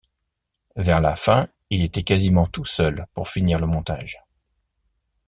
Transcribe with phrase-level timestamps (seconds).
[0.77, 4.19] Vers la fin, il était quasiment tout seul pour finir le montage.